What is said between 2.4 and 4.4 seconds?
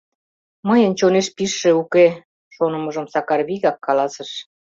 шонымыжым Сакар вигак каласыш.